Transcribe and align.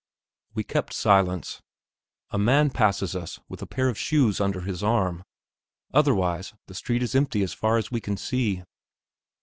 We 0.55 0.63
kept 0.63 0.93
silence. 0.93 1.61
A 2.31 2.39
man 2.39 2.71
passes 2.71 3.15
us, 3.15 3.39
with 3.47 3.61
a 3.61 3.67
pair 3.67 3.87
of 3.87 3.99
shoes 3.99 4.41
under 4.41 4.61
his 4.61 4.81
arm; 4.81 5.23
otherwise, 5.93 6.55
the 6.65 6.73
street 6.73 7.03
is 7.03 7.13
empty 7.13 7.43
as 7.43 7.53
far 7.53 7.77
as 7.77 7.91
we 7.91 8.01
can 8.01 8.17
see. 8.17 8.63